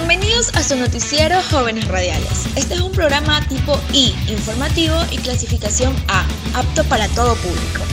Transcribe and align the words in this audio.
Bienvenidos 0.00 0.48
a 0.54 0.62
su 0.62 0.76
noticiero 0.76 1.36
Jóvenes 1.50 1.86
Radiales. 1.86 2.46
Este 2.56 2.72
es 2.72 2.80
un 2.80 2.90
programa 2.90 3.46
tipo 3.48 3.78
I, 3.92 4.14
informativo 4.28 4.96
y 5.10 5.18
clasificación 5.18 5.94
A, 6.08 6.24
apto 6.54 6.84
para 6.84 7.06
todo 7.08 7.34
público. 7.36 7.89